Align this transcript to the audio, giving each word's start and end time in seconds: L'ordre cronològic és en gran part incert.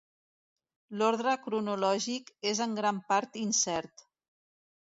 L'ordre 1.01 1.35
cronològic 1.43 2.33
és 2.53 2.63
en 2.67 2.75
gran 2.81 3.03
part 3.13 3.41
incert. 3.47 4.09